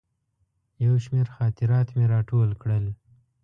یو 0.85 0.93
شمېر 1.03 1.27
خاطرات 1.35 1.87
مې 1.95 2.05
راټول 2.13 2.49
کړل. 2.61 2.85